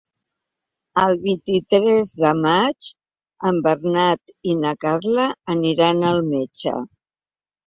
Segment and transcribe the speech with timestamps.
[1.01, 2.87] El vint-i-tres de maig
[3.51, 6.75] en Bernat i na Carla aniran al metge.